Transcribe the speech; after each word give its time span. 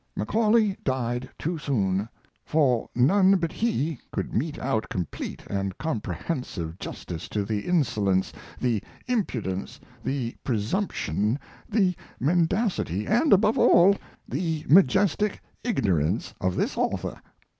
Macaulay 0.15 0.75
died 0.83 1.29
too 1.37 1.59
soon; 1.59 2.09
for 2.43 2.89
none 2.95 3.35
but 3.35 3.51
he 3.51 3.99
could 4.11 4.33
mete 4.33 4.57
out 4.57 4.89
complete 4.89 5.43
and 5.47 5.77
comprehensive 5.77 6.79
justice 6.79 7.29
to 7.29 7.45
the 7.45 7.67
insolence, 7.67 8.33
the 8.59 8.81
impudence, 9.05 9.79
the 10.03 10.33
presumption, 10.43 11.37
the 11.69 11.93
mendacity, 12.19 13.05
and, 13.05 13.31
above 13.31 13.59
all, 13.59 13.95
the 14.27 14.65
majestic 14.67 15.39
ignorance 15.63 16.33
of 16.41 16.55
this 16.55 16.77
author. 16.77 17.21